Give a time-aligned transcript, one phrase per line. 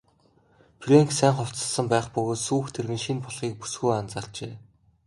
[0.81, 4.53] Фрэнк сайн хувцасласан байх бөгөөд сүйх тэрэг нь шинэ болохыг бүсгүй анзаарчээ.